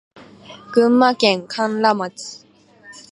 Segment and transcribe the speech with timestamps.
[0.73, 2.47] 群馬県甘楽町